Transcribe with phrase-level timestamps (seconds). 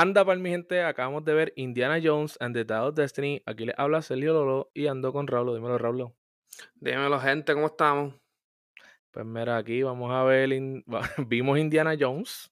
[0.00, 3.42] Anda para mi gente, acabamos de ver Indiana Jones and the Dial of Destiny.
[3.44, 5.54] Aquí les habla Sergio Lolo y ando con Raúl.
[5.54, 6.10] Dímelo, Raúl.
[6.76, 8.14] Dímelo, gente, ¿cómo estamos?
[9.10, 10.48] Pues mira, aquí vamos a ver,
[11.28, 12.50] vimos Indiana Jones.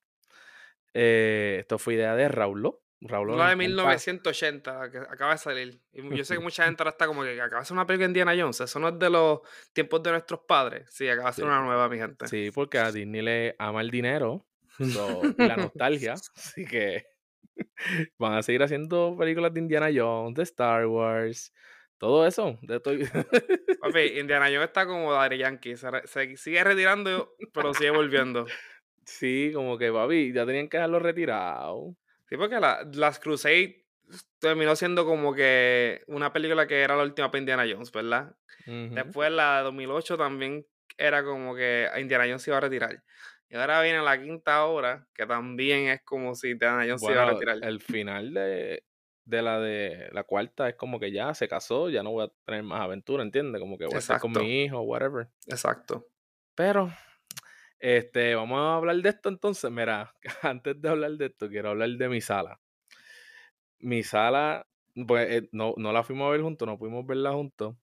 [0.92, 2.71] Eh, esto fue idea de Raúl.
[3.01, 5.80] Raúl la de 1980, que acaba de salir.
[5.90, 8.08] Y yo sé que mucha gente ahora está como que acaba de ser una película
[8.08, 8.60] de Indiana Jones.
[8.60, 9.40] Eso no es de los
[9.72, 10.90] tiempos de nuestros padres.
[10.90, 12.28] Sí, acaba de ser una nueva, mi gente.
[12.28, 14.46] Sí, porque a Disney le ama el dinero
[14.78, 14.92] y
[15.38, 16.12] la nostalgia.
[16.12, 17.06] Así que
[18.19, 21.52] van a seguir haciendo películas de Indiana Jones, de Star Wars,
[21.98, 22.59] todo eso.
[22.62, 25.77] De Papi, Indiana Jones está como Daddy Yankee.
[25.77, 28.46] Se, sigue retirando, pero sigue volviendo.
[29.05, 31.96] Sí, como que, papi, ya tenían que dejarlo retirado.
[32.29, 33.84] Sí, porque la, las Crusade
[34.38, 38.34] terminó siendo como que una película que era la última para Indiana Jones, ¿verdad?
[38.66, 40.66] Después la de 2008 también
[40.98, 43.02] era como que Indiana Jones se iba a retirar.
[43.51, 47.23] Y ahora viene la quinta hora, que también es como si Indiana Jones se iba
[47.23, 47.59] a retirar.
[47.62, 48.84] El final de,
[49.24, 52.32] de la de la cuarta es como que ya se casó, ya no voy a
[52.45, 53.60] tener más aventura, ¿entiendes?
[53.60, 55.29] Como que voy a estar con mi hijo, whatever.
[55.46, 56.09] Exacto.
[56.55, 56.90] Pero
[57.79, 59.71] este, vamos a hablar de esto entonces.
[59.71, 62.60] Mira, antes de hablar de esto, quiero hablar de mi sala.
[63.79, 64.67] Mi sala,
[65.07, 67.77] pues eh, no, no la fuimos a ver juntos, no pudimos verla juntos.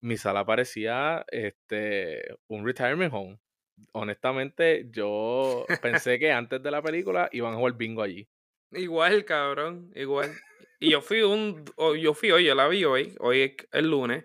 [0.00, 3.40] Mi sala parecía este, un retirement home.
[3.92, 8.28] Honestamente, yo pensé que antes de la película iban a jugar bingo allí.
[8.72, 10.32] Igual, cabrón, igual.
[10.80, 11.64] Y yo fui un,
[12.00, 14.24] yo fui hoy, yo la vi hoy, hoy es el lunes,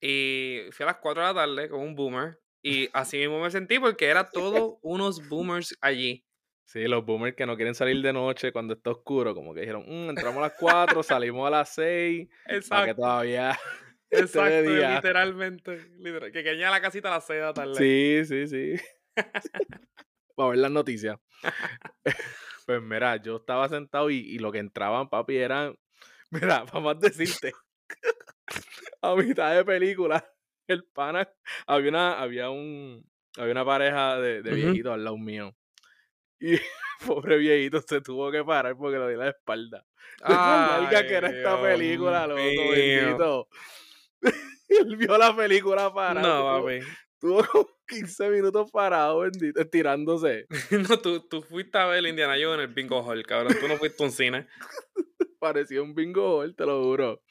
[0.00, 3.50] y fui a las 4 de la tarde con un boomer y así mismo me
[3.50, 6.24] sentí porque era todo unos boomers allí.
[6.64, 9.84] Sí, los boomers que no quieren salir de noche cuando está oscuro, como que dijeron,
[9.86, 12.68] mm, entramos a las 4, salimos a las 6, Exacto.
[12.68, 13.58] para que todavía...
[14.18, 15.78] Exacto, literalmente.
[16.32, 17.74] que queña la casita a las 6 de la tarde.
[17.74, 18.84] Sí, sí, sí.
[20.36, 21.18] para ver las noticias.
[22.66, 25.76] pues mira, yo estaba sentado y, y lo que entraban, papi, eran...
[26.30, 27.52] Mira, vamos a decirte,
[29.00, 30.28] a mitad de película
[30.66, 31.28] el pana,
[31.66, 35.54] había una, había un, había una pareja de, de viejitos al lado mío.
[36.40, 36.58] Y
[37.06, 39.86] pobre viejito se tuvo que parar porque le dio la espalda.
[40.22, 43.48] Ay, que era esta película, loco, viejito.
[44.68, 46.26] Él vio la película parada.
[46.26, 46.80] No, papi.
[47.18, 50.46] Tuvo como 15 minutos parado, bendito, estirándose.
[50.90, 53.54] no, tú, tú fuiste a ver Indiana Jones en el Bingo Hall, cabrón.
[53.58, 54.46] Tú no fuiste a un cine.
[55.40, 57.22] Parecía un Bingo Hall, te lo juro.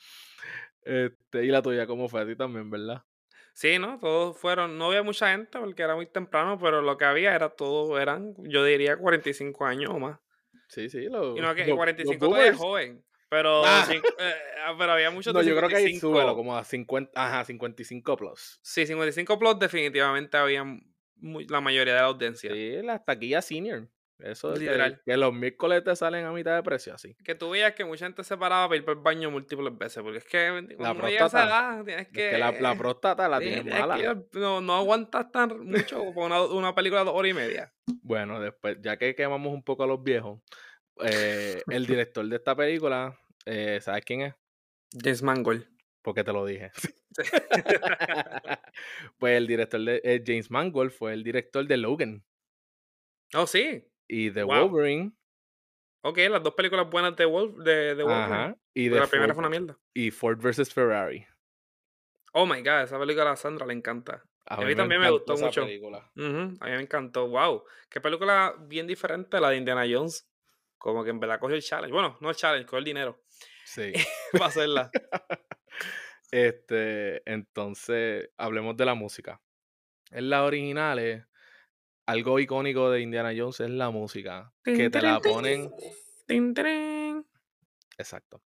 [0.82, 3.04] Este, y la tuya, ¿cómo fue a ti también, verdad?
[3.54, 4.00] Sí, ¿no?
[4.00, 7.50] Todos fueron, no había mucha gente porque era muy temprano, pero lo que había era
[7.50, 10.20] todo, eran, yo diría 45 años o más.
[10.68, 13.04] Sí, sí, lo, y no, que 45 todavía es joven,
[13.36, 13.86] pero, ah.
[13.92, 14.02] Eh,
[14.66, 18.16] ah, pero había muchos No, yo creo que ahí sube como a 50, ajá, 55
[18.16, 18.60] plus.
[18.62, 20.64] Sí, 55 plus definitivamente había
[21.22, 22.54] la mayoría de la audiencia.
[22.54, 23.90] Sí, la taquilla senior.
[24.20, 25.02] Eso es literal.
[25.06, 27.14] Que, los miércoles te salen a mitad de precio, así.
[27.26, 30.02] Que tú veías que mucha gente se paraba para ir por el baño múltiples veces,
[30.02, 32.38] porque es que la próstata, tienes que...
[32.38, 33.98] la, próstata la tienes mala.
[34.32, 37.74] no, no aguantas tan mucho por una, película de dos horas y media.
[38.02, 40.40] Bueno, después, ya que quemamos un poco a los viejos,
[41.04, 44.36] eh, el director de esta película, eh, ¿sabes quién es?
[44.92, 45.68] James Mangold.
[46.02, 46.72] Porque te lo dije.
[49.18, 52.24] pues el director de eh, James Mangold fue el director de Logan.
[53.34, 55.12] Oh, sí y The Wolverine.
[56.02, 58.56] Ok, las dos películas buenas de, Wolf, de, Wolverine.
[58.74, 59.78] Y de la primera fue una mierda.
[59.94, 60.72] Y Ford vs.
[60.72, 61.26] Ferrari.
[62.34, 64.24] Oh my god, esa película a Sandra le encanta.
[64.46, 65.64] A, mí, también me gustó mucho.
[65.64, 65.80] a mí
[66.16, 67.28] me encantó.
[67.28, 67.64] Wow.
[67.90, 70.30] Qué película bien diferente a la de Indiana Jones.
[70.86, 71.92] Como que en verdad cogió el challenge.
[71.92, 73.24] Bueno, no el challenge, cogió el dinero.
[73.66, 73.92] Sí.
[74.34, 74.92] Para hacerla.
[76.32, 79.42] este, entonces, hablemos de la música.
[80.12, 81.26] En las originales,
[82.06, 84.54] algo icónico de Indiana Jones es la música.
[84.64, 85.72] Que te la ponen.
[87.98, 88.44] Exacto.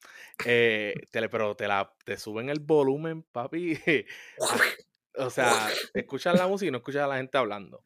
[0.45, 0.93] Eh,
[1.31, 3.79] pero te la te suben el volumen, papi.
[5.15, 7.81] o sea, escuchan la música y no escuchas a la gente hablando.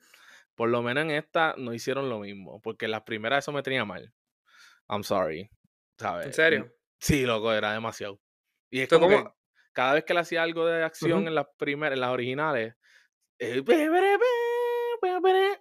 [0.56, 2.60] Por lo menos en esta no hicieron lo mismo.
[2.64, 4.12] Porque en las primeras eso me tenía mal.
[4.90, 5.50] I'm sorry.
[5.98, 6.28] ¿Sabes?
[6.28, 6.76] ¿En serio?
[7.00, 8.20] Sí, loco, era demasiado.
[8.70, 9.24] Y es como que
[9.74, 12.76] cada vez que le hacía algo de acción en las primeras, en las originales,
[13.40, 13.64] eh,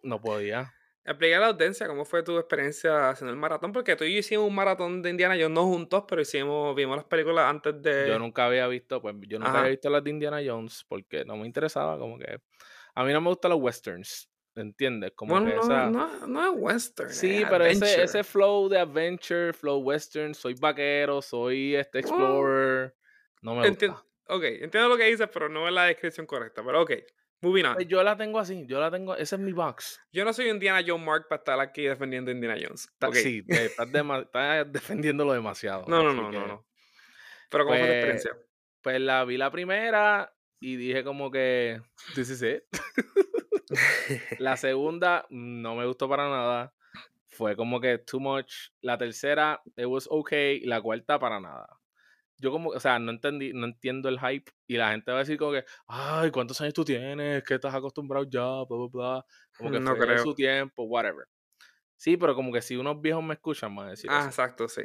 [0.03, 0.75] no podía.
[1.05, 4.19] Explica a la audiencia cómo fue tu experiencia haciendo el maratón, porque tú y yo
[4.19, 8.09] hicimos un maratón de Indiana Jones, no juntos, pero hicimos, vimos las películas antes de.
[8.09, 11.37] Yo nunca había visto, pues yo nunca había visto las de Indiana Jones porque no
[11.37, 12.41] me interesaba, como que.
[12.95, 15.13] A mí no me gustan los westerns, ¿entiendes?
[15.15, 15.91] Como que esa...
[15.91, 17.11] no, no, es western.
[17.11, 22.95] Sí, pero ese, ese flow de adventure, flow western, soy vaquero, soy este explorer.
[23.43, 24.05] No me gusta.
[24.31, 26.93] Ok, entiendo lo que dices, pero no es la descripción correcta, pero ok.
[27.41, 27.75] Moving on.
[27.75, 30.01] Pues yo la tengo así, yo la tengo, ese es mi box.
[30.13, 32.89] Yo no soy Indiana Jones Mark para estar aquí defendiendo a Indiana Jones.
[33.13, 33.89] Sí, estás,
[34.73, 35.85] defendiéndolo demasiado.
[35.87, 36.67] No, no, no, no, no.
[37.49, 38.37] Pero ¿cómo fue tu pues, experiencia?
[38.83, 41.81] Pues la vi la primera y dije como que,
[42.15, 42.65] this is it.
[44.39, 46.73] la segunda no me gustó para nada.
[47.29, 48.71] Fue como que too much.
[48.81, 50.57] La tercera, it was okay.
[50.63, 51.79] Y la cuarta, para nada
[52.39, 55.21] yo como, o sea, no entendí, no entiendo el hype y la gente va a
[55.21, 57.43] decir como que, ay, ¿cuántos años tú tienes?
[57.43, 58.41] ¿Qué estás acostumbrado ya?
[58.41, 59.27] Bla, bla, bla.
[59.57, 60.23] Como que no fue creo.
[60.23, 61.27] su tiempo, whatever.
[61.97, 64.83] Sí, pero como que si unos viejos me escuchan, más decir Ah, exacto, sí.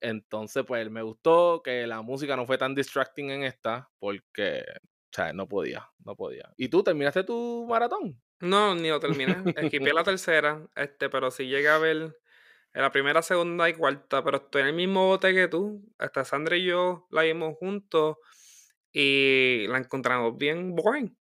[0.00, 5.12] Entonces, pues me gustó que la música no fue tan distracting en esta, porque, o
[5.12, 6.52] sea, no podía, no podía.
[6.56, 8.20] ¿Y tú terminaste tu maratón?
[8.40, 9.36] No, ni lo terminé.
[9.56, 11.96] Esquipé la tercera, este, pero sí llegué a ver
[12.74, 15.80] en la primera, segunda y cuarta, pero estoy en el mismo bote que tú.
[15.98, 18.16] Hasta Sandra y yo la vimos juntos
[18.92, 21.16] y la encontramos bien boring.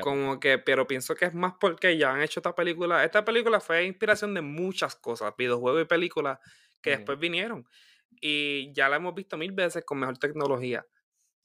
[0.00, 3.04] Como que, pero pienso que es más porque ya han hecho esta película.
[3.04, 6.38] Esta película fue inspiración de muchas cosas, videojuegos y películas
[6.80, 7.66] que después vinieron.
[8.20, 10.84] Y ya la hemos visto mil veces con mejor tecnología.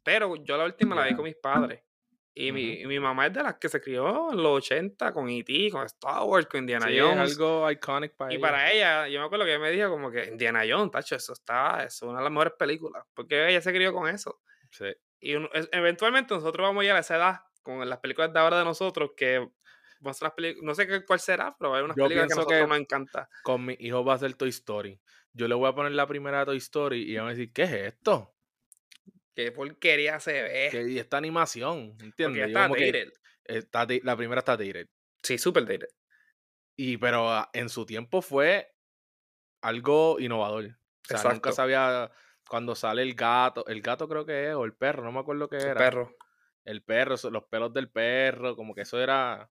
[0.04, 1.84] Pero yo la última la vi con mis padres.
[2.34, 5.70] Y, mi, mi, mamá es de las que se crió en los 80 con E.T.,
[5.70, 7.32] con Star Wars, con Indiana Jones.
[7.32, 10.10] Es algo iconic para y para ella, yo me acuerdo que ella me dijo como
[10.10, 13.06] que Indiana Jones, tacho, eso está, eso es una de las mejores películas.
[13.14, 14.40] Porque ella se crió con eso.
[14.70, 14.86] Sí.
[15.20, 15.34] Y
[15.72, 19.12] eventualmente nosotros vamos a llegar a esa edad con las películas de ahora de nosotros
[19.16, 19.48] que
[20.02, 23.30] las no sé cuál será, pero hay unas películas que a nosotros nos encanta.
[23.44, 25.00] Con mi hijo va a ser Toy Story.
[25.34, 27.72] Yo le voy a poner la primera Toy Story y van a decir, ¿qué es
[27.72, 28.34] esto?
[29.36, 30.90] Qué porquería se ve.
[30.90, 32.48] y esta animación, ¿entiendes?
[32.48, 33.14] está dated.
[33.44, 34.88] Está, la primera está dated.
[35.24, 35.90] Sí, súper dated.
[36.76, 38.74] Y pero ah, en su tiempo fue
[39.62, 40.78] algo innovador.
[41.14, 42.12] O sea, nunca sabía
[42.48, 45.48] cuando sale el gato, el gato creo que es, o el perro, no me acuerdo
[45.48, 45.72] qué era.
[45.72, 46.16] El perro.
[46.64, 49.50] El perro, los pelos del perro, como que eso era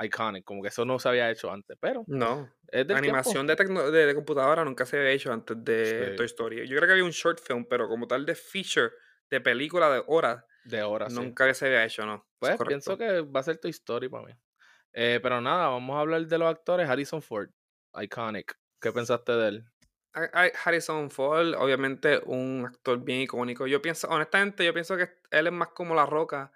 [0.00, 2.04] iconic, como que eso no se había hecho antes, pero...
[2.06, 6.66] No, es animación de, de, computadora nunca se había hecho antes de Toy Story.
[6.68, 8.90] Yo creo que había un short film, pero como tal de feature
[9.30, 10.44] de película de horas.
[10.64, 11.12] De horas.
[11.12, 12.26] Nunca se había hecho, ¿no?
[12.38, 14.32] Pues pienso que va a ser tu historia para mí.
[14.92, 16.88] Eh, pero nada, vamos a hablar de los actores.
[16.88, 17.50] Harrison Ford,
[18.00, 18.58] iconic.
[18.80, 19.64] ¿Qué pensaste de él?
[20.64, 23.66] Harrison Ford, obviamente un actor bien icónico.
[23.66, 26.52] Yo pienso, honestamente, yo pienso que él es más como La Roca.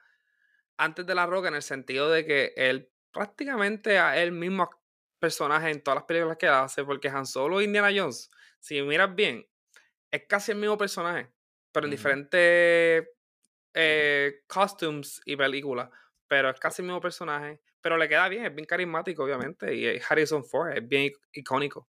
[0.76, 4.68] Antes de La Roca, en el sentido de que él prácticamente a él mismo
[5.18, 9.14] personaje en todas las películas que hace, porque Han Solo e Indiana Jones, si miras
[9.14, 9.46] bien,
[10.10, 11.30] es casi el mismo personaje
[11.72, 13.08] pero en diferentes
[13.74, 15.88] eh, costumes y películas.
[16.28, 17.60] Pero es casi el mismo personaje.
[17.80, 19.74] Pero le queda bien, es bien carismático, obviamente.
[19.74, 21.88] Y Harrison Ford es bien icónico.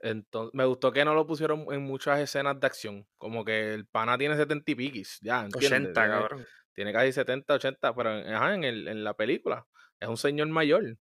[0.00, 3.06] Entonces, me gustó que no lo pusieron en muchas escenas de acción.
[3.18, 5.90] Como que el pana tiene 70 y piquis, ya, ¿entiendes?
[5.90, 6.46] 80, cabrón.
[6.72, 9.66] Tiene casi 70, 80, pero en, el, en la película
[9.98, 10.98] es un señor mayor.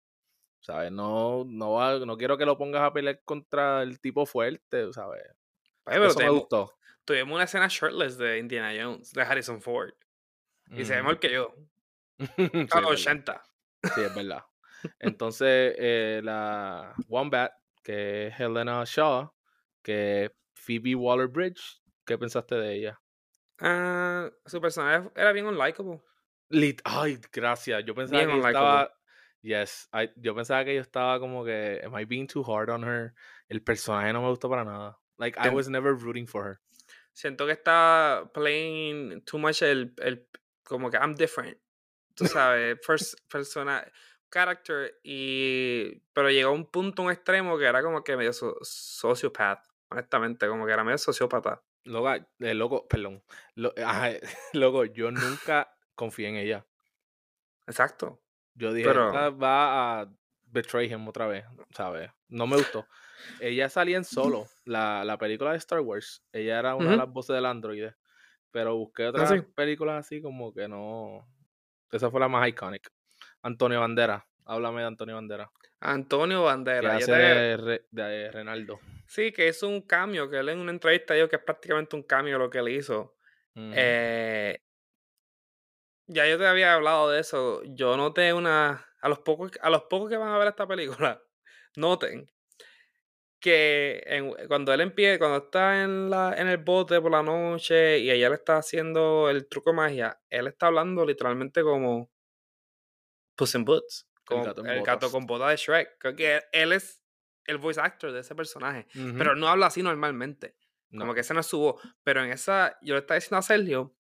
[0.62, 0.92] ¿Sabes?
[0.92, 5.22] No, no, no quiero que lo pongas a pelear contra el tipo fuerte, ¿sabes?
[5.86, 9.94] Pero Eso me gustó tuvimos una escena shirtless de Indiana Jones, de Harrison Ford.
[10.72, 11.56] Y se ve mejor que yo.
[12.72, 13.42] A los 80.
[13.94, 14.44] Sí, es verdad.
[15.00, 17.52] Entonces, eh, la Wombat,
[17.84, 19.32] que es Helena Shaw,
[19.84, 23.02] que es Phoebe Waller Bridge, ¿qué pensaste de ella?
[23.62, 26.02] Uh, su personaje era bien unlikable.
[26.84, 27.86] Ay, gracias.
[27.86, 28.92] Yo pensaba que estaba.
[29.42, 31.82] Yes, yo pensaba que yo estaba como que.
[31.86, 33.14] Am I being too hard on her?
[33.48, 35.00] El personaje no me gustó para nada.
[35.18, 36.60] Like, I was never rooting for her
[37.16, 40.28] siento que está playing too much el, el
[40.64, 41.58] como que I'm different.
[42.14, 43.90] Tú sabes, first persona,
[44.30, 48.58] character, y pero llegó a un punto, un extremo que era como que medio so,
[48.62, 51.64] sociopath, honestamente, como que era medio sociópata.
[51.86, 53.24] Loco, eh, loco perdón.
[53.56, 53.74] Lo,
[54.54, 56.66] loco, yo nunca confié en ella.
[57.68, 58.22] Exacto.
[58.56, 59.12] Yo dije, pero...
[59.38, 60.12] va a
[60.56, 62.10] betray him otra vez, ¿sabes?
[62.30, 62.88] No me gustó.
[63.40, 66.24] Ella salía en solo, la, la película de Star Wars.
[66.32, 67.96] Ella era una de las voces del androide.
[68.52, 71.28] Pero busqué ah, otras películas así como que no.
[71.92, 72.90] Esa fue la más icónica.
[73.42, 74.26] Antonio Bandera.
[74.46, 75.52] Háblame de Antonio Bandera.
[75.82, 76.98] Antonio Bandera.
[76.98, 78.80] Que de, Renaldo.
[79.08, 82.04] Sí, que es un cambio, que él en una entrevista dijo que es prácticamente un
[82.04, 83.16] cambio lo que él hizo.
[83.56, 84.62] eh,
[86.08, 87.62] ya yo te había hablado de eso.
[87.66, 88.86] Yo noté una.
[89.06, 91.22] A los pocos, a los pocos que van a ver esta película,
[91.76, 92.28] noten
[93.40, 94.02] que
[94.48, 98.30] cuando él empieza, cuando está en, la, en el bote por la noche y ella
[98.30, 102.10] le está haciendo el truco de magia, él está hablando literalmente como
[103.36, 105.98] Puss in Boots, como el gato, con botas de Shrek.
[106.00, 107.04] Creo que él es
[107.46, 110.56] el voice actor de ese personaje, pero no habla así normalmente.
[110.98, 111.82] Como que ese no es su voz.
[112.04, 113.96] Pero en esa, yo le estaba diciendo a Sergio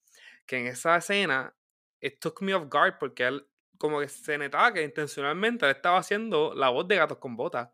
[0.48, 1.56] que en esa escena,
[2.00, 6.00] it took me off guard porque él como que se notaba que intencionalmente él estaba
[6.00, 7.70] haciendo la voz de Gatos con Botas.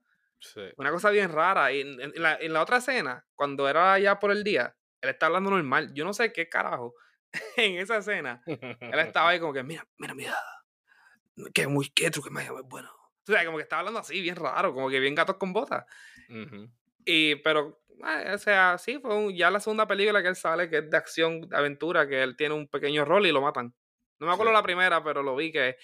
[0.78, 1.72] Una cosa bien rara.
[1.72, 5.94] Y en, la, otra escena, cuando era ya por el día, él estaba hablando normal.
[5.94, 6.96] Yo no sé qué carajo.
[7.58, 10.36] en esa escena, él estaba ahí como que, mira, mira, mira.
[11.54, 12.90] Que muy, qué truque más bueno.
[13.28, 15.86] O sea, como que estaba hablando así, bien raro, como que bien gatos con botas.
[17.06, 20.80] Y, pero, eh, o sea, sí, fue ya la segunda película que él sale, que
[20.80, 23.74] es de acción, de aventura, que él tiene un pequeño rol y lo matan.
[24.22, 25.76] No me acuerdo la primera, pero lo vi que.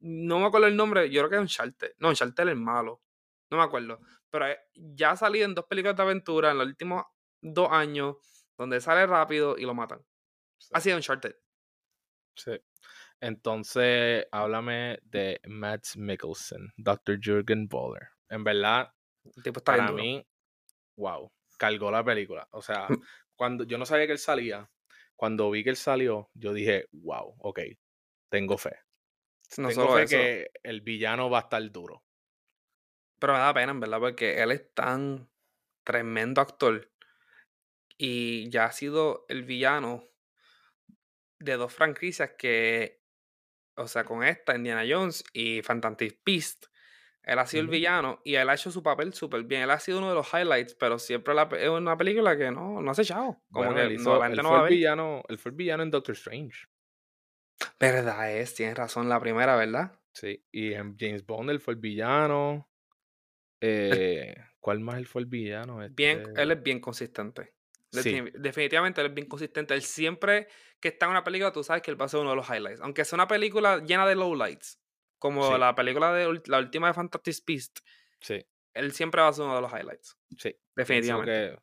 [0.00, 1.94] No me acuerdo el nombre, yo creo que es un Charter.
[1.98, 3.02] No, un Charter es malo.
[3.50, 4.00] No me acuerdo.
[4.30, 7.04] Pero eh, ya ha salido en dos películas de aventura en los últimos
[7.42, 8.16] dos años,
[8.56, 10.02] donde sale rápido y lo matan.
[10.72, 11.36] Ha sido Uncharted.
[12.34, 12.52] Sí.
[13.20, 17.18] Entonces, háblame de Matt Mikkelsen, Dr.
[17.20, 18.08] Jürgen Boller.
[18.30, 18.94] En verdad,
[19.42, 20.26] tipo está para mí,
[20.96, 22.48] wow, cargó la película.
[22.52, 22.86] O sea,
[23.34, 24.70] cuando yo no sabía que él salía,
[25.18, 27.58] cuando vi que él salió, yo dije, wow, ok,
[28.30, 28.78] tengo fe.
[29.56, 32.04] No tengo fe que el villano va a estar duro.
[33.18, 35.28] Pero me da pena, en verdad, porque él es tan
[35.82, 36.88] tremendo actor
[37.96, 40.08] y ya ha sido el villano
[41.40, 43.02] de dos franquicias que,
[43.74, 46.66] o sea, con esta, Indiana Jones y Fantastic Beast,
[47.22, 49.62] él ha sido el villano y él ha hecho su papel súper bien.
[49.62, 52.90] Él ha sido uno de los highlights, pero siempre es una película que no, no
[52.90, 53.42] ha echado.
[53.50, 56.68] Como que él, no, fue el villano, él fue el villano en Doctor Strange.
[57.78, 59.98] Verdad es, tienes razón, la primera, ¿verdad?
[60.12, 62.70] Sí, y en James Bond él fue el villano.
[63.60, 65.78] Eh, ¿Cuál más él fue el villano?
[65.90, 67.54] Bien, este él es bien consistente.
[67.90, 69.74] Definitivamente él es bien consistente.
[69.74, 70.48] Él siempre
[70.80, 72.48] que está en una película, tú sabes que él va a ser uno de los
[72.48, 72.80] highlights.
[72.80, 74.80] Aunque sea una película llena de lowlights,
[75.18, 77.78] como la película de la última de Fantastic Beast.
[78.20, 78.44] Sí.
[78.74, 80.16] Él siempre va a ser uno de los highlights.
[80.36, 80.56] Sí.
[80.76, 81.58] Definitivamente.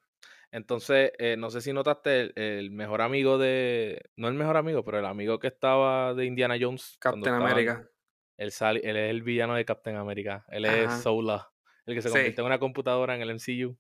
[0.52, 4.10] entonces, eh, no sé si notaste el, mejor amigo de.
[4.16, 6.98] No el mejor amigo, pero el amigo que estaba de Indiana Jones.
[7.00, 7.90] Captain America.
[8.38, 10.46] Él, él es el villano de Captain America.
[10.50, 11.50] Él es Sola.
[11.86, 13.78] El que se convierte en una computadora en el MCU.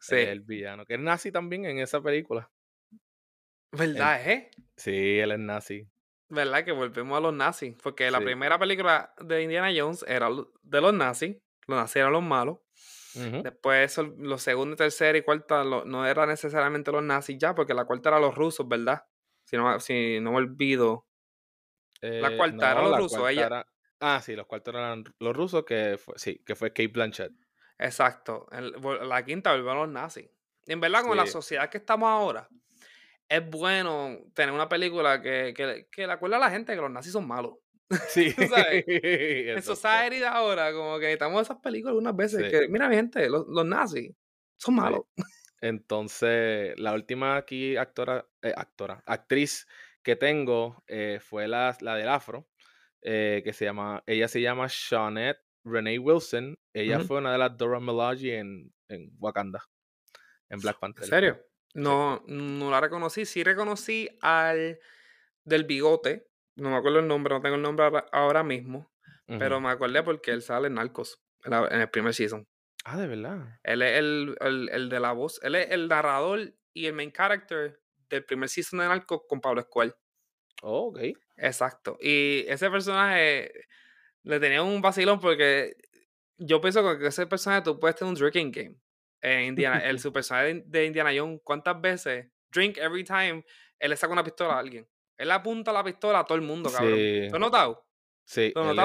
[0.00, 0.16] Sí.
[0.16, 0.84] El villano.
[0.84, 2.50] Que es nazi también en esa película.
[3.72, 4.50] ¿Verdad, eh?
[4.76, 5.88] Sí, él es nazi.
[6.28, 6.64] ¿Verdad?
[6.64, 7.76] Que volvemos a los nazis.
[7.82, 10.28] Porque la primera película de Indiana Jones era
[10.62, 11.36] de los nazis.
[11.66, 12.58] Los nazis eran los malos.
[13.14, 18.10] Después, los segundos, tercera y cuarta no eran necesariamente los nazis ya, porque la cuarta
[18.10, 19.06] era los rusos, ¿verdad?
[19.44, 21.06] Si no, si no me olvido.
[22.02, 23.30] la eh, cuarta era los rusos.
[23.30, 23.66] Ella,
[24.00, 27.32] Ah, sí, los cuartos eran los rusos, que fue, sí, que fue Kate Blanchett.
[27.78, 28.46] Exacto.
[28.50, 30.28] la quinta volvió a los nazis.
[30.66, 32.48] En verdad, con la sociedad que estamos ahora,
[33.28, 36.90] es bueno tener una película que, que, que le acuerde a la gente que los
[36.90, 37.54] nazis son malos.
[38.08, 38.30] Sí.
[38.50, 38.84] ¿Sabes?
[38.86, 43.46] en Society ahora, como que estamos esas películas algunas veces que, mira, mi gente, los,
[43.64, 44.12] nazis
[44.56, 45.02] son malos.
[45.60, 49.66] Entonces, la última aquí actora, eh, actora, actriz
[50.02, 52.46] que tengo eh, fue la, la del afro,
[53.02, 56.58] eh, que se llama, ella se llama Shawnette Renee Wilson.
[56.72, 59.64] Ella fue una de las Dora Milaje en, en Wakanda,
[60.48, 61.04] en Black Panther.
[61.04, 61.46] ¿En serio?
[61.76, 63.26] No, no la reconocí.
[63.26, 64.78] Sí reconocí al
[65.44, 66.26] del bigote.
[66.56, 68.90] No me acuerdo el nombre, no tengo el nombre ahora mismo.
[69.26, 72.46] Pero me acordé porque él sale en Narcos, en el primer season.
[72.84, 73.58] Ah, de verdad.
[73.64, 75.40] Él es el, el, el, de la voz.
[75.42, 79.60] Él es el narrador y el main character del primer season de Narcos con Pablo
[79.60, 79.92] Escuel.
[80.62, 81.00] Oh, ok.
[81.36, 81.98] Exacto.
[82.00, 83.52] Y ese personaje
[84.22, 85.76] le tenía un vacilón porque
[86.38, 88.76] yo pienso que con ese personaje tú puedes tener un drinking game.
[89.20, 92.26] En Indiana, el su personaje de Indiana Jones, ¿cuántas veces?
[92.50, 93.44] Drink every time,
[93.78, 94.88] él le saca una pistola a alguien.
[95.16, 96.94] Él apunta la pistola a todo el mundo, cabrón.
[96.94, 97.26] Sí.
[97.28, 97.86] ¿Tú has notado?
[98.24, 98.52] Sí.
[98.54, 98.78] Él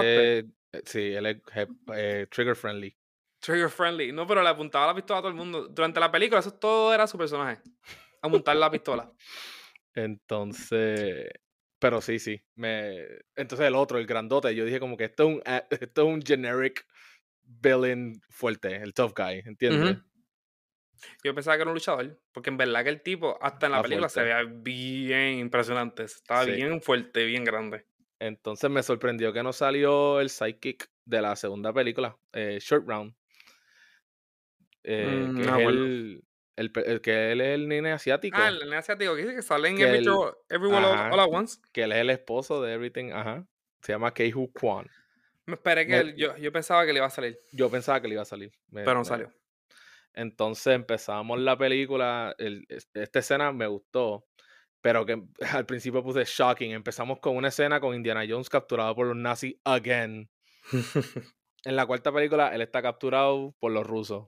[0.74, 1.38] es, sí, él es
[1.94, 2.96] eh, trigger friendly.
[3.40, 4.12] Trigger friendly.
[4.12, 5.68] No, pero le apuntaba la pistola a todo el mundo.
[5.68, 7.62] Durante la película, eso todo era su personaje.
[8.22, 9.12] Apuntar la pistola.
[9.94, 11.30] Entonces,
[11.80, 12.42] pero sí, sí.
[12.56, 13.04] Me...
[13.36, 16.22] Entonces el otro, el grandote, yo dije como que esto es un, esto es un
[16.22, 16.86] generic
[17.44, 19.98] villain fuerte, el tough guy, ¿entiendes?
[21.24, 23.82] Yo pensaba que era un luchador, porque en verdad que el tipo, hasta en la
[23.82, 26.04] película, se veía bien impresionante.
[26.04, 27.86] Estaba bien fuerte, bien grande.
[28.20, 33.16] Entonces me sorprendió que no salió el sidekick de la segunda película, eh, Short Round.
[34.84, 36.24] Eh, mm, que es el,
[36.56, 38.38] el, el, que él es el nene asiático.
[38.40, 40.06] Ah, el nene asiático que dice que sale en Every
[40.50, 41.60] Everyone All, At Once.
[41.72, 43.46] Que él es el esposo de Everything, ajá.
[43.82, 44.88] Se llama Keihu Kwan.
[45.46, 47.40] Me esperé que yo, yo pensaba que le iba a salir.
[47.52, 48.52] Yo pensaba que le iba a salir.
[48.72, 49.32] Pero no salió.
[50.14, 52.36] Entonces empezamos la película.
[52.38, 54.26] El, esta escena me gustó.
[54.82, 56.72] Pero que al principio puse shocking.
[56.72, 60.30] Empezamos con una escena con Indiana Jones capturado por los nazis again.
[61.66, 64.28] en la cuarta película, él está capturado por los rusos.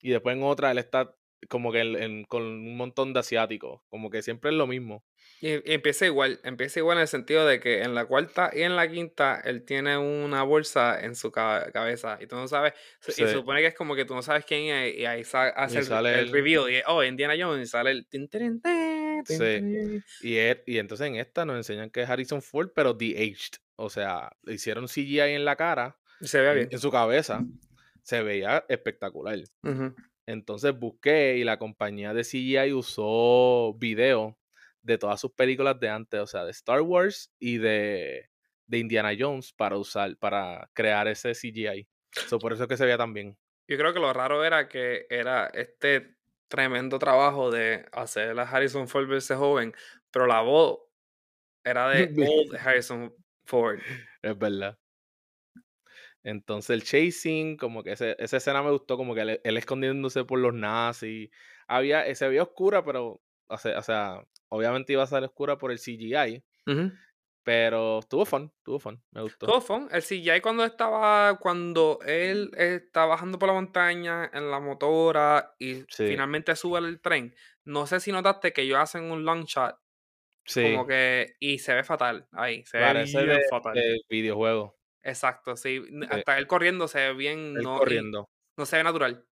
[0.00, 1.14] Y después en otra, él está
[1.48, 5.04] como que con un montón de asiáticos, como que siempre es lo mismo.
[5.40, 8.76] Y, empieza igual, empieza igual en el sentido de que en la cuarta y en
[8.76, 12.74] la quinta él tiene una bolsa en su cabeza y tú no sabes,
[13.08, 15.78] y se supone que es como que tú no sabes quién es y ahí hace
[15.78, 18.06] el, sale el, review y oh, Indiana Jones y sale el...
[19.24, 20.02] sí.
[20.22, 24.36] y, y entonces en esta nos enseñan que es Harrison Ford, pero de-aged, o sea,
[24.42, 26.68] le hicieron CGI en la cara, se ve bien.
[26.70, 27.42] En, su cabeza,
[28.02, 29.38] se veía espectacular.
[30.30, 34.38] Entonces busqué y la compañía de CGI usó video
[34.80, 38.30] de todas sus películas de antes, o sea, de Star Wars y de,
[38.66, 41.88] de Indiana Jones para usar, para crear ese CGI.
[42.40, 43.36] por eso es que se veía tan bien.
[43.66, 46.14] Yo creo que lo raro era que era este
[46.46, 49.74] tremendo trabajo de hacer a Harrison Ford verse joven,
[50.12, 50.78] pero la voz
[51.64, 53.12] era de old Harrison
[53.44, 53.80] Ford.
[54.22, 54.78] Es verdad.
[56.22, 60.54] Entonces el chasing, como que esa escena me gustó, como que él, escondiéndose por los
[60.54, 61.30] nazis.
[61.66, 66.44] Había, se veía oscura, pero, o sea, obviamente iba a ser oscura por el CGI.
[67.42, 69.46] Pero estuvo fun, estuvo fun, me gustó.
[69.46, 69.88] Estuvo fun.
[69.90, 75.84] El CGI cuando estaba, cuando él está bajando por la montaña en la motora y
[75.88, 77.34] finalmente sube el tren,
[77.64, 79.74] no sé si notaste que ellos hacen un long shot.
[80.44, 80.62] Sí.
[80.64, 83.76] Como que, y se ve fatal ahí, se ve fatal.
[83.78, 84.78] El videojuego.
[85.02, 85.82] Exacto, sí.
[86.10, 87.54] Hasta él corriendo se ve bien.
[87.54, 88.28] no, corriendo.
[88.56, 89.24] No se ve natural.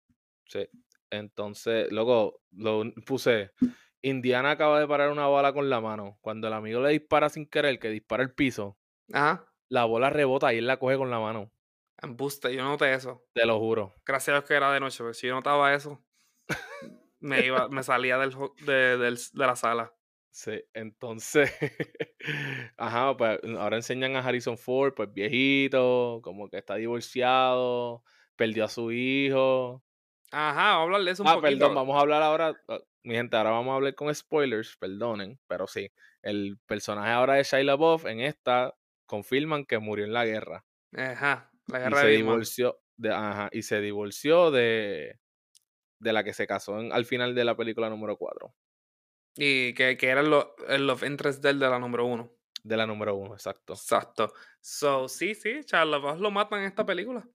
[0.46, 0.68] Sí.
[1.10, 3.52] Entonces, luego lo puse.
[4.02, 6.18] Indiana acaba de parar una bola con la mano.
[6.22, 8.78] Cuando el amigo le dispara sin querer, que dispara el piso,
[9.12, 9.46] Ajá.
[9.70, 11.52] la bola rebota y él la coge con la mano.
[12.02, 13.26] Embuste, yo noté eso.
[13.34, 13.96] Te lo juro.
[14.06, 16.06] Gracias a Dios que era de noche, porque si yo notaba eso,
[17.20, 19.94] me iba, me salía del, de, de la sala.
[20.38, 21.50] Sí, entonces,
[22.78, 28.04] ajá, pues ahora enseñan a Harrison Ford, pues viejito, como que está divorciado,
[28.36, 29.84] perdió a su hijo.
[30.32, 33.16] Ajá, vamos a hablar de eso un ah, perdón, vamos a hablar ahora, ah, mi
[33.16, 35.90] gente, ahora vamos a hablar con spoilers, perdonen, pero sí,
[36.22, 38.76] el personaje ahora de Shia LaBeouf en esta
[39.08, 40.64] confirman que murió en la guerra.
[40.94, 45.20] Ajá, la guerra y se divorció de, ajá, y se divorció de,
[45.98, 48.54] de la que se casó al final de la película número 4.
[49.38, 50.34] Y que, que era el,
[50.68, 52.32] el love interest de la número uno.
[52.64, 53.74] De la número uno, exacto.
[53.74, 54.34] Exacto.
[54.60, 57.26] So, sí, sí, Charles lo matan en esta película.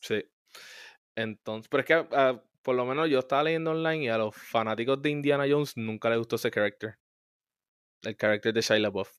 [0.00, 0.22] Sí.
[1.14, 4.34] Entonces, pero es que ah, por lo menos yo estaba leyendo online y a los
[4.34, 6.98] fanáticos de Indiana Jones nunca les gustó ese character.
[8.02, 9.10] El character de Shia LaBeouf.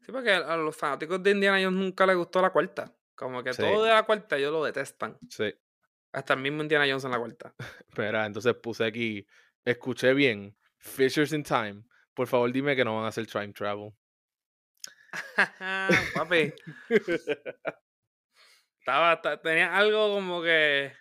[0.00, 2.92] Sí, porque a los fanáticos de Indiana Jones nunca les gustó la cuarta.
[3.14, 5.16] Como que todo de la cuarta ellos lo detestan.
[5.30, 5.54] Sí.
[6.12, 7.54] Hasta el mismo Indiana Jones en la cuarta.
[7.88, 9.26] Espera, entonces puse aquí,
[9.64, 10.56] escuché bien
[10.86, 11.82] Fishers in Time,
[12.14, 13.92] por favor dime que no van a hacer time travel.
[16.14, 16.52] Papi.
[18.80, 20.92] estaba, tenía algo como que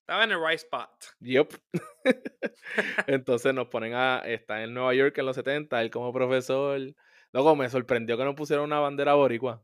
[0.00, 0.90] estaba en el right spot.
[1.20, 1.54] Yup.
[3.06, 4.22] Entonces nos ponen a.
[4.24, 6.80] Está en Nueva York en los 70, él como profesor.
[7.32, 9.62] Luego me sorprendió que no pusieron una bandera boricua.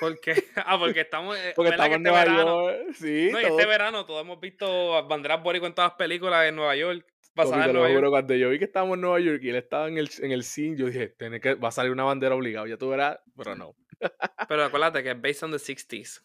[0.00, 0.44] ¿Por qué?
[0.56, 1.36] Ah, porque estamos.
[1.36, 2.94] Eh, porque estamos en este Nueva York.
[2.94, 3.30] Sí.
[3.32, 6.48] No, este verano todos hemos visto banderas boricua en todas las películas
[7.44, 9.98] en Nueva York cuando yo vi que estábamos en Nueva York y él estaba en
[9.98, 12.76] el, en el scene, yo dije, Tiene que, va a salir una bandera obligada, ya
[12.76, 13.76] tú verás, pero no.
[14.48, 16.22] pero acuérdate que es based on the 60s.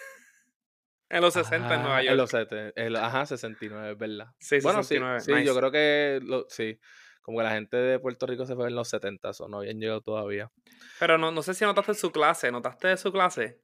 [1.10, 2.12] en los 60 en Nueva York.
[2.12, 4.26] En los 70, ajá, 69, es verdad.
[4.38, 5.20] Sí, bueno, 69.
[5.20, 6.78] Sí, yo creo que sí.
[7.22, 9.78] Como que la gente de Puerto Rico se fue en los 70, o no habían
[9.78, 10.50] llegado todavía.
[10.98, 13.60] Pero no, no sé si notaste su clase, ¿notaste su clase?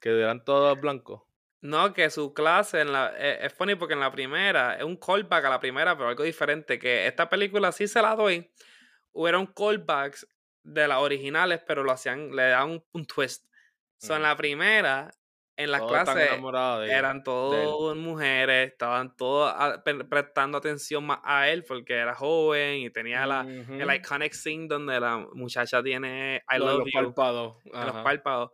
[0.00, 1.27] Que eran todos blancos.
[1.60, 4.96] No, que su clase en la, eh, es funny porque en la primera, es un
[4.96, 8.48] callback a la primera, pero algo diferente, que esta película sí se la doy,
[9.12, 10.26] hubieron callbacks
[10.62, 13.46] de las originales, pero lo hacían, le daban un, twist.
[13.96, 15.10] Son en la primera,
[15.56, 16.30] en las clases,
[16.88, 19.52] eran todas mujeres, estaban todos
[20.08, 25.00] prestando atención más a él porque era joven y tenía la, el iconic scene donde
[25.00, 27.56] la muchacha tiene I love los Párpados.
[27.64, 28.50] los párpados.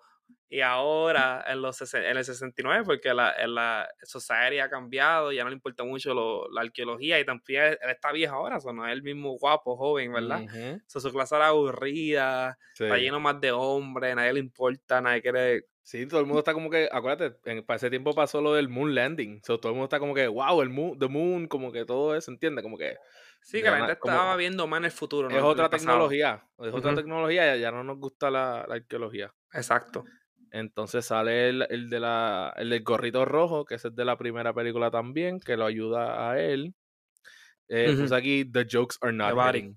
[0.49, 5.51] Y ahora, en, los, en el 69, porque la, la society ha cambiado, ya no
[5.51, 9.03] le importa mucho la arqueología, y también él, está viejo ahora, o no es el
[9.03, 10.43] mismo guapo, joven, ¿verdad?
[10.87, 15.67] su clase era aburrida, está lleno más de hombres, nadie le importa, nadie quiere...
[15.83, 18.71] Sí, todo el mundo está como que, acuérdate, en, para ese tiempo pasó lo del
[18.71, 21.85] moon landing, todo el mundo está como que, wow, el moon, the moon, como que
[21.85, 22.63] todo eso, ¿entiendes?
[22.63, 22.97] Como que...
[23.43, 25.29] Sí, que la gente estaba viendo más en el futuro.
[25.29, 29.35] Es otra tecnología, es otra tecnología, ya, ya no nos gusta la, la arqueología.
[29.53, 30.05] Exacto.
[30.55, 34.17] Entonces sale el, el, de la, el del gorrito rojo, que es el de la
[34.17, 36.77] primera película también, que lo ayuda a él.
[37.67, 39.77] Eh, pues aquí, The Jokes Are Not hitting.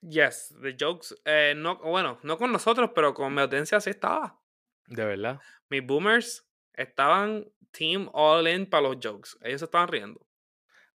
[0.00, 1.12] Yes, The Jokes.
[1.24, 4.40] Eh, no, bueno, no con nosotros, pero con mi audiencia sí estaba.
[4.86, 5.40] De verdad.
[5.70, 9.30] Mis boomers estaban team all in para los jokes.
[9.40, 10.24] Ellos se estaban riendo.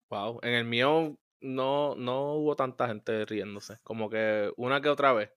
[0.09, 0.41] Wow.
[0.43, 3.77] En el mío no, no hubo tanta gente riéndose.
[3.83, 5.31] Como que una que otra vez.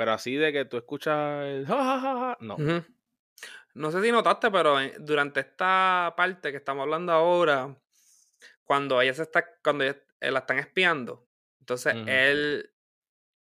[0.00, 2.56] Pero así de que tú escuchas el no.
[3.74, 7.76] No sé si notaste, pero durante esta parte que estamos hablando ahora,
[8.64, 12.72] cuando ella se está, cuando ella, eh, la están espiando, entonces él,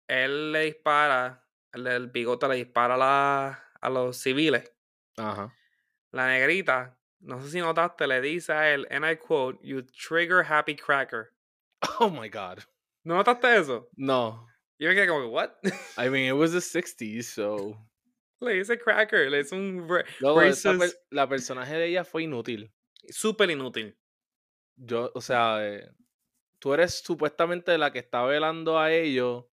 [0.09, 4.69] él le dispara, el, el bigote le dispara a, la, a los civiles.
[5.15, 5.55] Ajá.
[6.11, 10.43] La negrita, no sé si notaste, le dice a él, and I quote, you trigger
[10.43, 11.31] happy cracker.
[12.01, 12.59] Oh my god.
[13.05, 13.87] ¿No notaste eso?
[13.95, 14.49] No.
[14.79, 15.51] Yo me quedé como, what?
[15.97, 17.77] I mean, it was the 60s, so.
[18.39, 19.85] Le dice cracker, le dice un.
[21.11, 22.71] la personaje de ella fue inútil.
[23.09, 23.97] Súper inútil.
[24.77, 25.91] Yo, o sea, eh,
[26.59, 29.45] tú eres supuestamente la que está velando a ellos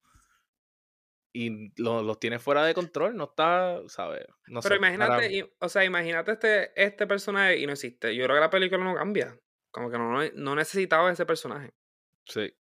[1.33, 4.25] y los tienes fuera de control, no está, ¿sabes?
[4.47, 8.15] No Pero imagínate, o sea, imagínate este, este personaje y no existe.
[8.15, 9.37] Yo creo que la película no cambia.
[9.73, 11.75] Como que no, no necesitaba ese personaje.
[12.25, 12.57] Sí.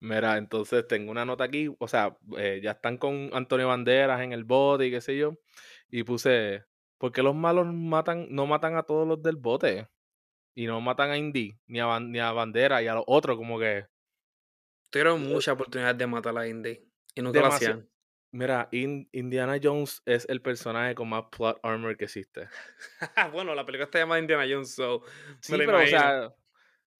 [0.00, 4.32] Mira, entonces tengo una nota aquí, o sea, eh, ya están con Antonio Banderas en
[4.32, 5.38] el bote y qué sé yo,
[5.90, 6.64] y puse,
[6.98, 9.88] ¿por qué los malos matan, no matan a todos los del bote?
[10.54, 13.58] Y no matan a Indy, ni a, ni a Bandera y a los otros, como
[13.58, 13.86] que...
[14.90, 16.80] Tuvieron mucha oportunidad de matar a Indy
[17.14, 17.88] y nunca lo hacían.
[18.30, 22.48] Mira, Indiana Jones es el personaje con más plot armor que existe.
[23.32, 25.02] bueno, la película está llamada Indiana Jones, so.
[25.40, 26.34] Sí, pero, o sea,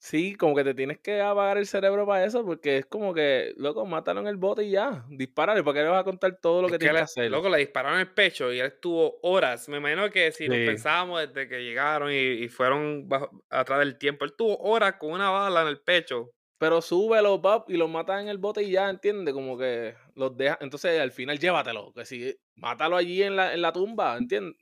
[0.01, 3.53] Sí, como que te tienes que apagar el cerebro para eso, porque es como que,
[3.57, 6.69] loco, mátalo en el bote y ya, dispárale, porque le vas a contar todo lo
[6.69, 7.31] que tiene que, hacer.
[7.31, 9.69] Loco, le dispararon en el pecho y él estuvo horas.
[9.69, 13.09] Me imagino que si lo pensábamos desde que llegaron y, fueron
[13.51, 16.31] atrás del tiempo, él tuvo horas con una bala en el pecho.
[16.59, 19.33] Pero súbelo, pap, y los mata en el bote y ya, ¿entiendes?
[19.35, 20.59] Como que los deja.
[20.61, 21.93] Entonces, al final, llévatelo.
[21.93, 24.57] Que si, mátalo allí en la, en la tumba, ¿entiendes?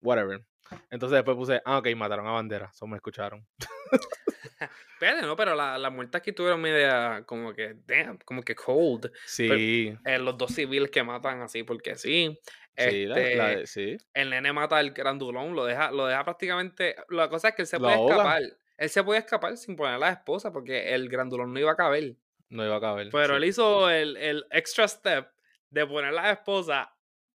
[0.00, 0.44] whatever.
[0.90, 3.46] Entonces después puse, ah, ok, mataron a Bandera, eso me escucharon.
[4.94, 9.10] Espérate, no, pero la, la muerte aquí tuvieron media como que, damn, como que cold.
[9.26, 9.94] Sí.
[10.04, 12.38] Eh, los dos civiles que matan así, porque sí.
[12.76, 13.96] Sí, este, sí.
[14.14, 16.96] El nene mata al grandulón, lo deja, lo deja prácticamente.
[17.08, 18.42] La cosa es que él se puede escapar.
[18.76, 21.76] Él se puede escapar sin poner a la esposa, porque el grandulón no iba a
[21.76, 22.16] caber.
[22.48, 23.08] No iba a caber.
[23.12, 25.28] Pero él hizo el, el, extra step
[25.70, 26.92] de poner a la esposa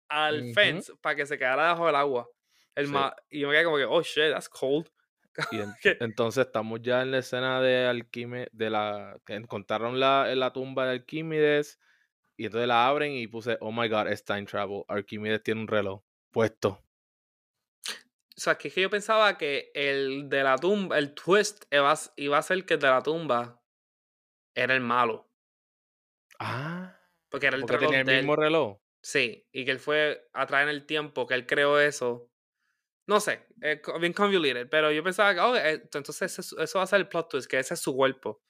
[0.08, 2.29] al fence para que se quedara debajo del agua.
[2.75, 2.89] El
[3.29, 4.89] y yo me quedé como que, oh shit, that's cold.
[5.52, 5.60] Y
[6.00, 10.54] entonces estamos ya en la escena de Alquímedes, de la que encontraron la, en la
[10.54, 11.80] tumba de Alquímedes
[12.38, 14.84] y entonces la abren y puse, oh my god, es time travel.
[14.88, 16.82] Arquímedes tiene un reloj puesto.
[18.38, 21.93] O sea, que, es que yo pensaba que el de la tumba, el twist iba,
[22.17, 23.62] iba a ser que el de la tumba
[24.54, 25.30] era el malo.
[26.39, 27.00] Ah.
[27.30, 28.78] Porque era el porque tenía el mismo reloj.
[29.02, 32.30] Sí, y que él fue a traer en el tiempo, que él creó eso
[33.08, 36.88] no sé, es bien convoluted, pero yo pensaba que, oh, eh, entonces eso, va a
[36.88, 38.41] ser el plot twist, que ese es su cuerpo,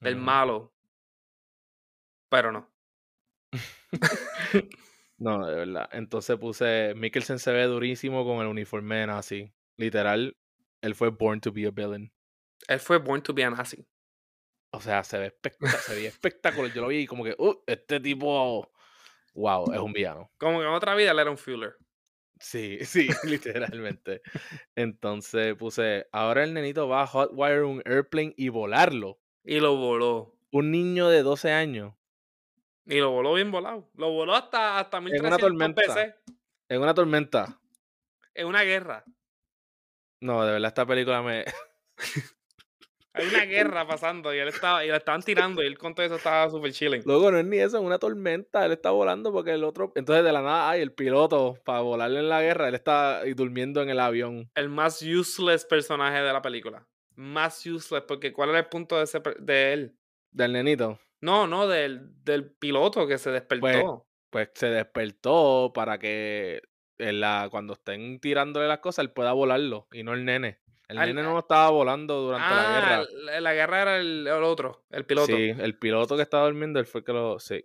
[0.00, 0.74] el malo.
[2.28, 2.72] Pero no.
[5.18, 5.88] no, de verdad.
[5.92, 9.52] Entonces puse, Mikkelsen se ve durísimo con el uniforme de nazi.
[9.76, 10.36] Literal,
[10.80, 12.12] él fue born to be a villain.
[12.68, 13.86] Él fue born to be a nazi.
[14.70, 15.38] O sea, se ve,
[15.82, 16.72] se ve espectacular.
[16.72, 18.72] Yo lo vi y como que, uh, este tipo,
[19.34, 20.30] wow, es un villano.
[20.38, 21.76] Como que en otra vida él era un fuller.
[22.42, 24.20] Sí, sí, literalmente.
[24.74, 29.20] Entonces puse, ahora el nenito va a hotwire un airplane y volarlo.
[29.44, 30.36] Y lo voló.
[30.50, 31.94] Un niño de 12 años.
[32.84, 33.88] Y lo voló bien volado.
[33.94, 36.16] Lo voló hasta, hasta 1300 en una tormenta.
[36.68, 37.60] En una tormenta.
[38.34, 39.04] En una guerra.
[40.20, 41.44] No, de verdad esta película me...
[43.14, 46.06] Hay una guerra pasando y él estaba, y le estaban tirando y él con todo
[46.06, 47.02] eso estaba súper chilling.
[47.04, 48.64] Luego no es ni eso, es una tormenta.
[48.64, 49.92] Él está volando porque el otro.
[49.94, 52.68] Entonces de la nada hay el piloto para volarle en la guerra.
[52.68, 54.50] Él está durmiendo en el avión.
[54.54, 56.86] El más useless personaje de la película.
[57.14, 59.96] Más useless, porque ¿cuál era el punto de, ese, de él?
[60.30, 60.98] Del nenito.
[61.20, 64.06] No, no, del, del piloto que se despertó.
[64.30, 66.62] Pues, pues se despertó para que
[66.98, 70.58] en la, cuando estén tirándole las cosas, él pueda volarlo y no el nene.
[71.00, 73.06] El nene no estaba volando durante la guerra.
[73.36, 75.34] Ah, la guerra era el, otro, el piloto.
[75.34, 77.38] Sí, el piloto que estaba durmiendo, él fue el que lo.
[77.38, 77.64] Sí.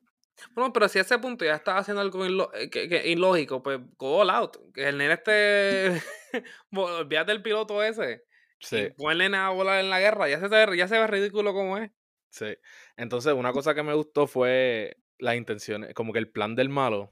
[0.52, 4.30] Bueno, pero si a ese punto ya estaba haciendo algo eh, ilógico, pues go all
[4.30, 4.58] out.
[4.74, 6.02] Que el nene esté.
[6.72, 8.24] Olvídate del piloto ese.
[8.60, 8.90] Sí.
[8.98, 10.30] Pon el nene a volar en la guerra.
[10.30, 11.92] Ya se, ya se ve ridículo como es.
[12.30, 12.56] Sí.
[12.98, 17.12] Entonces, una cosa que me gustó fue las intenciones, como que el plan del malo.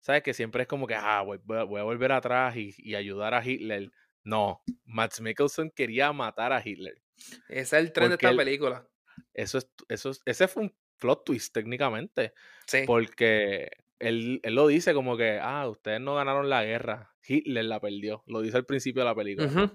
[0.00, 0.22] ¿Sabes?
[0.22, 3.42] Que siempre es como que, ah, voy, voy a volver atrás y, y ayudar a
[3.42, 3.90] Hitler
[4.24, 7.00] no, Max Mikkelsen quería matar a Hitler.
[7.48, 8.88] Ese es el tren de esta película.
[9.32, 12.32] Eso es, eso ese fue un plot twist técnicamente.
[12.66, 12.82] Sí.
[12.86, 18.22] Porque él, lo dice como que, ah, ustedes no ganaron la guerra, Hitler la perdió.
[18.26, 19.72] Lo dice al principio de la película.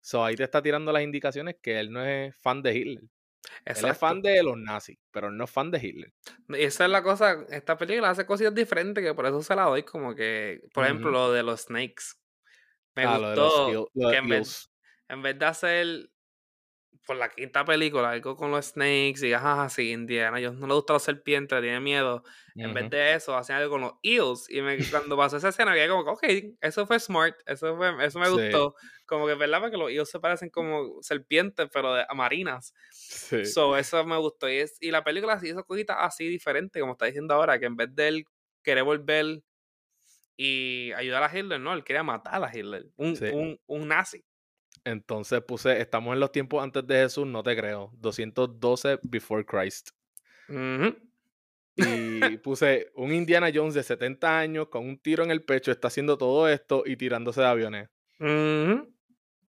[0.00, 3.04] So ahí te está tirando las indicaciones que él no es fan de Hitler.
[3.64, 6.12] Él es fan de los nazis, pero no es fan de Hitler.
[6.48, 9.82] Esa es la cosa, esta película hace cosas diferentes que por eso se la doy
[9.82, 12.17] como que, por ejemplo, lo de los snakes.
[12.98, 14.68] Me ah, gustó que en vez,
[15.08, 16.10] en vez de hacer
[17.06, 20.40] por la quinta película, algo con los snakes y ajá, sí, Indiana.
[20.40, 22.24] Yo no le gusta los serpientes, tiene miedo.
[22.56, 24.50] En vez de eso, hacían algo con los eels.
[24.50, 26.24] Y me, cuando pasó esa escena, había como, ok,
[26.60, 28.74] eso fue smart, eso, fue, eso me gustó.
[29.06, 29.60] Como que, ¿verdad?
[29.60, 32.74] Porque los eels se parecen como serpientes, pero de, a marinas.
[32.90, 33.46] Sí.
[33.46, 34.50] So, eso me gustó.
[34.50, 37.66] Y, es, y la película sí hizo cositas así diferentes, como está diciendo ahora, que
[37.66, 38.24] en vez de él
[38.62, 39.42] querer volver
[40.40, 44.24] y ayudar a Hitler, no, él quería matar a Hitler, un, un, un nazi.
[44.84, 47.90] Entonces puse, estamos en los tiempos antes de Jesús, no te creo.
[47.96, 49.90] 212 before Christ.
[51.74, 51.78] Y
[52.42, 56.16] puse un Indiana Jones de 70 años con un tiro en el pecho, está haciendo
[56.16, 57.88] todo esto y tirándose de aviones.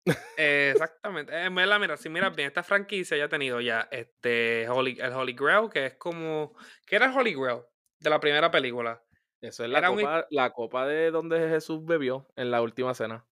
[0.38, 1.46] exactamente.
[1.46, 5.34] Eh, mira, si miras bien, esta franquicia ya ha tenido ya este Holy, el Holy
[5.34, 6.54] Grail, que es como.
[6.86, 7.62] ¿Qué era el Holy Grail
[8.02, 9.02] de la primera película?
[9.44, 13.26] Eso es la, copa, la copa de donde Jesús bebió en la última cena.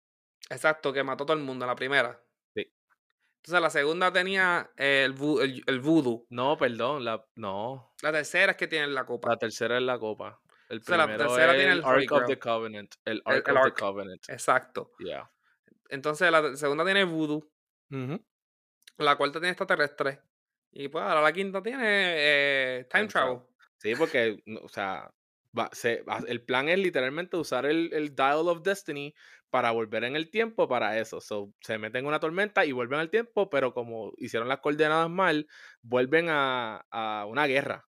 [0.49, 2.21] Exacto, que mató a todo el mundo en la primera.
[2.53, 2.69] Sí.
[3.37, 5.15] Entonces la segunda tenía el,
[5.65, 6.27] el, voodoo.
[6.29, 7.93] No, perdón, la, no.
[8.01, 9.29] La tercera es que tiene la copa.
[9.29, 10.41] La tercera es la copa.
[10.67, 12.93] El primero la tercera tiene el Ark of the Covenant.
[13.05, 14.29] El Ark of the Covenant.
[14.29, 14.91] Exacto.
[14.99, 15.31] Yeah.
[15.87, 17.49] Entonces la segunda tiene voodoo.
[18.97, 20.19] La cuarta tiene extraterrestre.
[20.73, 23.39] Y pues ahora la quinta tiene eh, time, travel.
[23.77, 25.09] Sí, porque, o sea,
[26.27, 29.13] el plan es literalmente usar el, el, Dial of Destiny
[29.49, 31.19] para volver en el tiempo para eso.
[31.19, 35.47] se meten en una tormenta y vuelven al tiempo, pero como hicieron las coordenadas mal,
[35.81, 37.85] vuelven a, a una guerra.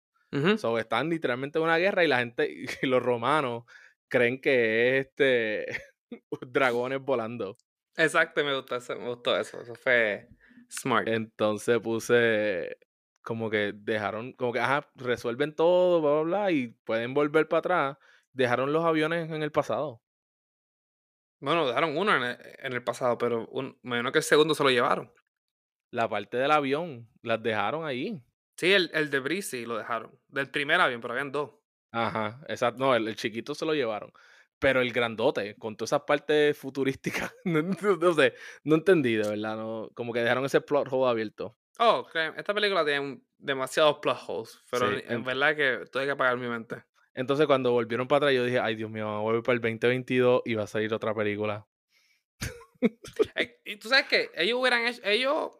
[0.78, 3.64] están literalmente en una guerra y la gente, y los romanos
[4.08, 5.66] creen que es este
[6.46, 7.56] dragones volando.
[7.96, 9.60] Exacto, me gustó eso, me gustó eso.
[9.60, 10.28] Eso fue
[10.70, 11.08] smart.
[11.08, 12.76] Entonces puse
[13.22, 17.58] como que dejaron, como que, ajá, resuelven todo, bla, bla, bla, y pueden volver para
[17.58, 17.98] atrás.
[18.32, 20.02] Dejaron los aviones en el pasado.
[21.40, 25.12] Bueno, dejaron uno en el, pasado, pero un, menos que el segundo se lo llevaron.
[25.90, 28.22] La parte del avión, las dejaron ahí.
[28.56, 30.16] Sí, el, el de Breezy lo dejaron.
[30.28, 31.50] Del primer avión, pero habían dos.
[31.90, 32.78] Ajá, exacto.
[32.78, 34.12] No, el, chiquito se lo llevaron.
[34.58, 39.56] Pero el grandote, con todas esas partes futurísticas, no, sé, no entendí, de verdad.
[39.56, 41.56] No, como que dejaron ese plot hole abierto.
[41.78, 42.06] Oh,
[42.36, 46.82] esta película tiene demasiados plot holes, pero en, verdad que tuve que apagar mi mente.
[47.14, 50.54] Entonces cuando volvieron para atrás yo dije, ay Dios mío, volver para el 2022 y
[50.54, 51.66] va a salir otra película.
[53.64, 55.52] Y tú sabes que ellos hubieran hecho, ellos,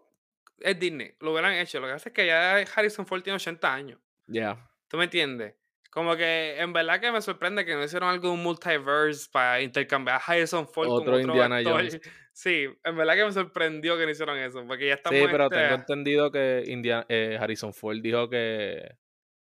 [0.58, 1.80] es Disney, lo hubieran hecho.
[1.80, 4.00] Lo que pasa es que ya Harrison Ford tiene 80 años.
[4.26, 4.68] Ya.
[4.88, 5.54] ¿Tú me entiendes?
[5.92, 10.16] Como que en verdad que me sorprende que no hicieron algo un multiverse para intercambiar
[10.16, 12.00] a Harrison Ford otro con otro Indiana Jones.
[12.34, 15.20] Sí, en verdad que me sorprendió que no hicieron eso, porque ya estamos...
[15.20, 18.96] Sí, pero tengo este entendido que Indiana, eh, Harrison Ford dijo que,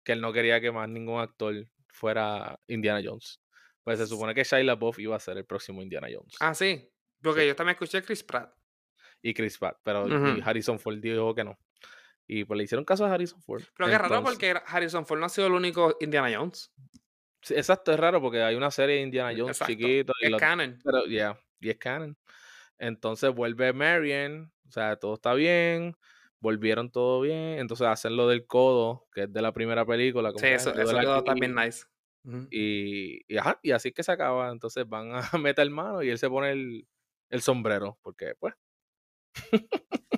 [0.04, 3.40] que él no quería que más ningún actor fuera Indiana Jones.
[3.86, 6.36] Pues se supone que Shia LaBeouf iba a ser el próximo Indiana Jones.
[6.42, 6.92] Ah, sí.
[7.22, 8.54] Porque yo también escuché a Chris Pratt.
[9.22, 10.06] Y Chris Pratt, pero
[10.44, 11.58] Harrison Ford dijo que no.
[12.28, 13.64] Y pues le hicieron caso a Harrison Ford.
[13.76, 16.72] Pero qué raro porque Harrison Ford no ha sido el único Indiana Jones.
[17.50, 20.14] exacto, es raro porque hay una serie de Indiana Jones chiquito.
[20.22, 20.80] Y es canon.
[20.84, 22.18] Pero y es canon.
[22.78, 25.96] Entonces vuelve Marion, o sea, todo está bien,
[26.40, 30.32] volvieron todo bien, entonces hacen lo del codo, que es de la primera película.
[30.36, 31.86] sí, eso, eso quedó también nice.
[32.52, 36.18] y, y, ajá, y así que se acaba, entonces van a meter mano y él
[36.18, 36.88] se pone el,
[37.30, 38.54] el sombrero, porque pues...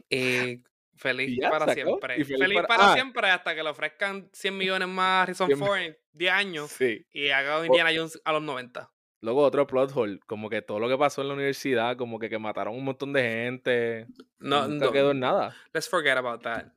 [0.10, 0.64] y
[0.98, 2.24] Feliz para siempre.
[2.24, 2.94] feliz, para, ah.
[2.94, 6.78] siempre hasta que le ofrezcan 100 millones más a Harrison Ford en 10 años
[7.12, 8.90] y haga Indiana Jones a los 90.
[9.22, 12.30] Luego otro plot hole, como que todo lo que pasó en la universidad, como que,
[12.30, 14.08] que mataron un montón de gente.
[14.38, 15.56] No, no quedó en nada.
[15.74, 16.68] Let's forget about that.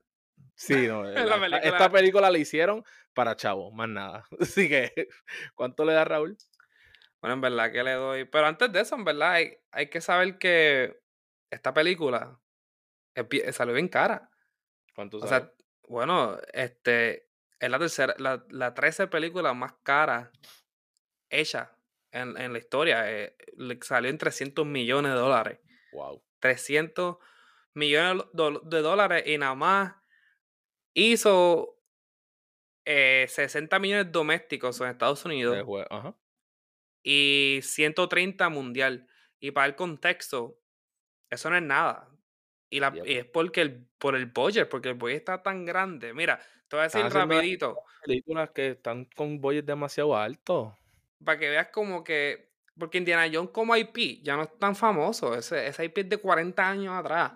[0.55, 1.07] Sí, no.
[1.63, 4.25] Esta película la hicieron para chavo, más nada.
[4.41, 5.09] Así que,
[5.55, 6.37] ¿cuánto le da Raúl?
[7.21, 8.25] Bueno, en verdad que le doy.
[8.25, 10.99] Pero antes de eso, en verdad, hay, hay que saber que
[11.51, 12.41] esta película
[13.53, 14.31] salió bien cara.
[14.95, 15.53] ¿Cuánto O sea,
[15.89, 17.29] bueno, este
[17.61, 20.31] es la tercera, la, la 13 película más cara
[21.31, 21.77] hecha
[22.11, 23.11] en, en la historia.
[23.11, 23.37] Eh,
[23.83, 25.59] salió en 300 millones de dólares.
[25.93, 26.23] Wow.
[26.41, 27.17] 300
[27.75, 29.95] millones de dólares y nada más
[30.95, 31.79] hizo
[32.85, 35.57] 60 eh, millones domésticos en Estados Unidos
[37.03, 39.09] y 130 mundial.
[39.41, 40.59] Y para el contexto,
[41.31, 42.11] eso no es nada.
[42.71, 46.13] Y, la, es porque el, por el budget, porque el budget está tan grande.
[46.13, 47.79] Mira, te voy a decir rapidito.
[48.05, 50.77] Películas que están con budget demasiado alto.
[51.25, 55.35] Para que veas como que porque Indiana Jones como IP ya no es tan famoso.
[55.35, 57.33] Ese, ese IP es de 40 años atrás.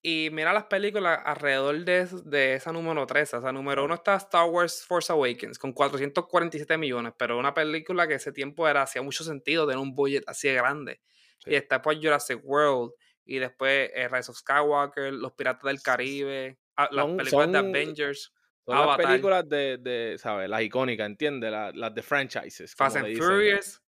[0.00, 3.34] Y mira las películas alrededor de, de esa número 3.
[3.34, 8.08] O sea, número 1 está Star Wars Force Awakens con 447 millones, pero una película
[8.08, 11.00] que ese tiempo era hacía mucho sentido tener un budget así de grande.
[11.44, 12.92] Y está pues Jurassic World,
[13.28, 18.32] y después eh, Rise of Skywalker, Los Piratas del Caribe, ah, las películas de Avengers.
[18.64, 20.48] Son las películas de, de, ¿sabes?
[20.48, 21.50] Las icónicas, ¿entiendes?
[21.50, 22.74] Las, las de franchises.
[22.74, 23.82] Fast and Furious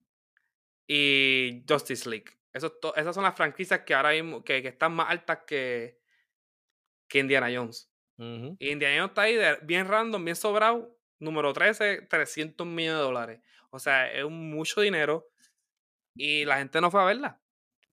[0.88, 2.26] y Justice League.
[2.52, 6.00] esas son las franquicias que ahora mismo, que, que están más altas que,
[7.08, 7.91] que Indiana Jones.
[8.17, 10.97] Y Indiana Jones está ahí bien random, bien sobrado.
[11.19, 13.41] Número 13, 300 millones de dólares.
[13.69, 15.30] O sea, es mucho dinero.
[16.15, 17.39] Y la gente no fue a verla.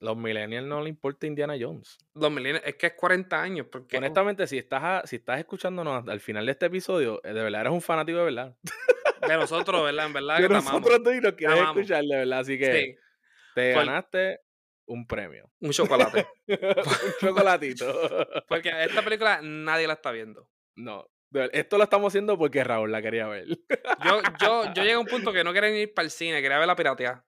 [0.00, 1.98] Los millennials no le importa Indiana Jones.
[2.14, 3.66] Los millennials, es que es 40 años.
[3.70, 7.62] Porque, Honestamente, si estás, si estás escuchándonos al final de este episodio, eh, de verdad
[7.62, 8.56] eres un fanático de verdad.
[9.26, 10.06] De nosotros, ¿verdad?
[10.06, 10.38] En verdad.
[10.40, 12.40] De nosotros tú y nos quieres escuchar, de verdad.
[12.40, 12.96] Así que
[13.54, 14.40] te ganaste
[14.86, 15.50] un premio.
[15.60, 16.26] Un chocolate.
[16.48, 16.58] un
[17.20, 17.86] chocolatito.
[18.48, 20.48] porque esta película nadie la está viendo.
[20.76, 21.08] No.
[21.52, 23.48] Esto lo estamos haciendo porque Raúl la quería ver.
[23.48, 26.58] yo, yo, yo llegué a un punto que no quería ir para el cine, quería
[26.58, 27.24] ver la pirateada.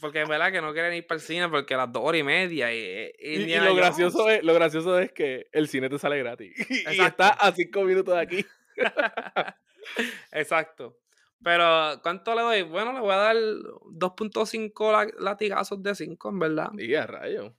[0.00, 2.20] Porque es verdad que no quieren ir para el cine porque a las dos horas
[2.20, 2.72] y media.
[2.72, 6.54] Y, y, lo, gracioso es, lo gracioso es que el cine te sale gratis.
[6.92, 8.46] Y está a cinco minutos de aquí.
[10.32, 10.98] Exacto.
[11.42, 12.62] Pero, ¿cuánto le doy?
[12.62, 16.70] Bueno, le voy a dar 2.5 latigazos de 5, en verdad.
[16.76, 17.54] Y a rayo.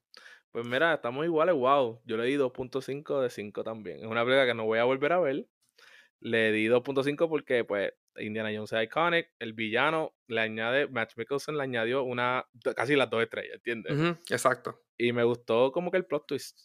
[0.51, 2.01] Pues mira, estamos iguales, wow.
[2.05, 3.99] Yo le di 2.5 de 5 también.
[3.99, 5.47] Es una película que no voy a volver a ver.
[6.19, 9.29] Le di 2.5 porque, pues, Indiana Jones es iconic.
[9.39, 14.17] El villano le añade, Match Mickelson le añadió una, casi las dos estrellas, ¿entiendes?
[14.29, 14.81] exacto.
[14.97, 16.59] Y me gustó como que el plot twist.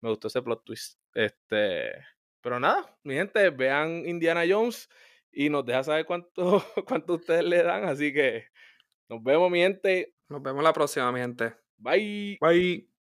[0.00, 0.98] Me gustó ese plot twist.
[1.14, 1.92] Este,
[2.40, 4.88] pero nada, mi gente, vean Indiana Jones
[5.32, 7.84] y nos deja saber cuánto, cuánto ustedes le dan.
[7.84, 8.46] Así que
[9.08, 10.14] nos vemos, mi gente.
[10.28, 11.54] Nos vemos la próxima, mi gente.
[11.76, 12.38] Bye.
[12.40, 12.97] Bye.